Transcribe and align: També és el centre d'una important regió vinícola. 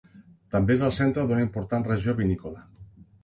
També 0.55 0.73
és 0.75 0.81
el 0.87 0.93
centre 0.99 1.25
d'una 1.31 1.43
important 1.45 1.85
regió 1.91 2.17
vinícola. 2.21 2.65